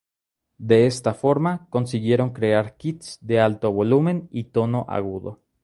[0.57, 5.43] De esta forma consiguieron crear kits de alto volumen y tono agudo.